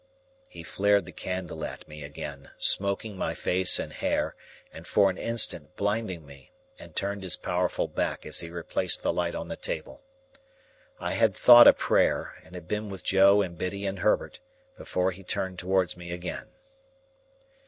He 0.49 0.63
flared 0.63 1.05
the 1.05 1.11
candle 1.11 1.63
at 1.63 1.87
me 1.87 2.03
again, 2.03 2.49
smoking 2.57 3.15
my 3.15 3.35
face 3.35 3.77
and 3.77 3.93
hair, 3.93 4.33
and 4.73 4.87
for 4.87 5.11
an 5.11 5.17
instant 5.19 5.75
blinding 5.75 6.25
me, 6.25 6.49
and 6.79 6.95
turned 6.95 7.21
his 7.21 7.35
powerful 7.37 7.87
back 7.87 8.25
as 8.25 8.39
he 8.39 8.49
replaced 8.49 9.03
the 9.03 9.13
light 9.13 9.35
on 9.35 9.47
the 9.47 9.55
table. 9.55 10.01
I 10.99 11.11
had 11.13 11.35
thought 11.35 11.67
a 11.67 11.71
prayer, 11.73 12.33
and 12.43 12.55
had 12.55 12.67
been 12.67 12.89
with 12.89 13.03
Joe 13.03 13.43
and 13.43 13.55
Biddy 13.59 13.85
and 13.85 13.99
Herbert, 13.99 14.39
before 14.75 15.11
he 15.11 15.23
turned 15.23 15.59
towards 15.59 15.95
me 15.95 16.11
again. 16.11 16.47